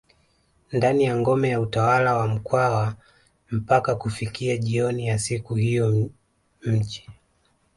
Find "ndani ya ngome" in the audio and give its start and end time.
0.71-1.49